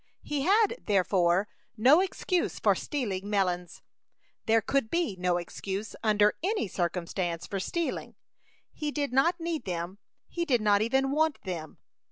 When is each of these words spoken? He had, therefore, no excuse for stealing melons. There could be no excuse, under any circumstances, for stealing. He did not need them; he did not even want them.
He 0.23 0.41
had, 0.41 0.77
therefore, 0.87 1.47
no 1.77 2.01
excuse 2.01 2.57
for 2.57 2.73
stealing 2.73 3.29
melons. 3.29 3.83
There 4.47 4.59
could 4.63 4.89
be 4.89 5.15
no 5.15 5.37
excuse, 5.37 5.95
under 6.01 6.33
any 6.41 6.67
circumstances, 6.67 7.45
for 7.45 7.59
stealing. 7.59 8.15
He 8.73 8.89
did 8.89 9.13
not 9.13 9.39
need 9.39 9.65
them; 9.65 9.99
he 10.27 10.43
did 10.43 10.59
not 10.59 10.81
even 10.81 11.11
want 11.11 11.39
them. 11.43 11.77